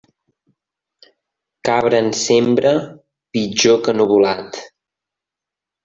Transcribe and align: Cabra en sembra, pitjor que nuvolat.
Cabra 1.69 2.01
en 2.05 2.09
sembra, 2.23 2.73
pitjor 3.37 3.79
que 3.89 3.97
nuvolat. 4.03 4.63